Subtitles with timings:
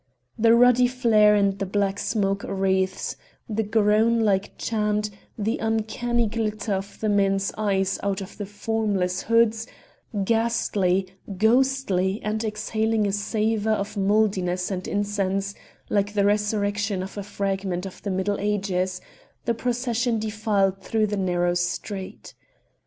[0.35, 3.15] The ruddy flare and the black smoke wreaths,
[3.47, 9.21] the groan like chant, the uncanny glitter of the men's eyes out of the formless
[9.21, 9.67] hoods
[10.23, 11.05] ghastly,
[11.37, 15.53] ghostly, and exhaling a savor of mouldiness and incense,
[15.87, 19.01] like the resurrection of a fragment of the middle ages
[19.45, 22.33] the procession defiled through the narrow street.